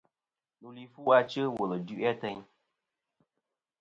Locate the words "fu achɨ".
0.91-1.41